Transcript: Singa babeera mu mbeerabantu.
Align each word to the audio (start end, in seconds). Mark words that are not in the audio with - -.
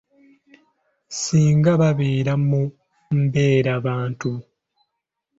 Singa 1.19 1.71
babeera 1.81 2.33
mu 2.47 2.61
mbeerabantu. 3.21 4.31